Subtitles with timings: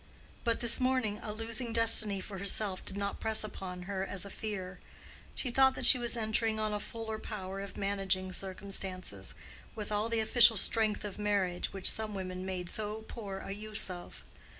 [0.43, 4.31] But this morning a losing destiny for herself did not press upon her as a
[4.31, 4.79] fear:
[5.35, 10.19] she thought that she was entering on a fuller power of managing circumstances—with all the
[10.19, 14.23] official strength of marriage, which some women made so poor a use of.